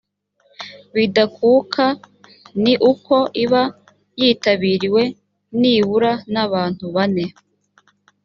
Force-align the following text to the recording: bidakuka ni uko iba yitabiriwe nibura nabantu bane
bidakuka 0.95 1.85
ni 2.63 2.73
uko 2.91 3.15
iba 3.43 3.63
yitabiriwe 4.21 5.03
nibura 5.59 6.11
nabantu 6.33 6.85
bane 6.95 7.25